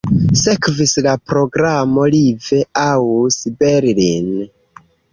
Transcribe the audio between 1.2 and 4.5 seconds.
programo "Live aus Berlin".